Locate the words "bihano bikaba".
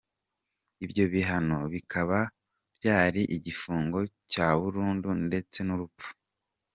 1.13-2.17